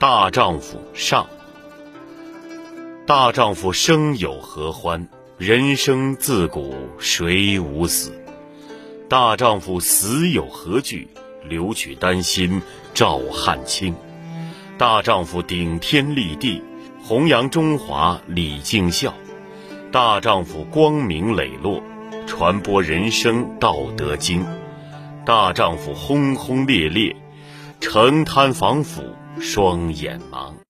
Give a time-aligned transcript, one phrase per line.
[0.00, 1.26] 大丈夫上。
[3.04, 5.08] 大丈夫生有何欢？
[5.38, 8.12] 人生自古谁无死？
[9.08, 11.08] 大丈夫死有何惧？
[11.42, 12.62] 留取丹心
[12.94, 13.92] 照汗青。
[14.78, 16.62] 大丈夫顶天立地，
[17.02, 19.12] 弘扬中华礼敬孝。
[19.90, 21.82] 大丈夫光明磊落，
[22.24, 24.46] 传播人生道德经。
[25.26, 27.16] 大丈夫轰轰烈烈，
[27.80, 29.02] 承摊防腐
[29.40, 30.67] 双眼盲。